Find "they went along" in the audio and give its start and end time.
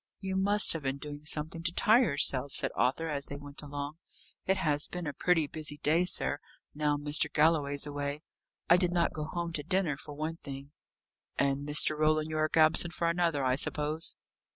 3.27-3.99